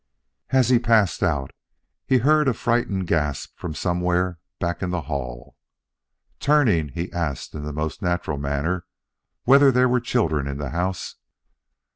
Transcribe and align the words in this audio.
As 0.49 0.69
he 0.69 0.79
passed 0.79 1.21
out, 1.21 1.51
he 2.07 2.17
heard 2.17 2.47
a 2.47 2.55
frightened 2.55 3.05
gasp 3.05 3.55
from 3.55 3.75
somewhere 3.75 4.39
back 4.57 4.81
in 4.81 4.89
the 4.89 5.01
hall. 5.01 5.55
Turning, 6.39 6.87
he 6.89 7.13
asked 7.13 7.53
in 7.53 7.65
the 7.65 7.71
most 7.71 8.01
natural 8.01 8.39
manner 8.39 8.87
whether 9.43 9.71
there 9.71 9.87
were 9.87 10.01
children 10.01 10.47
in 10.47 10.57
the 10.57 10.71
house. 10.71 11.17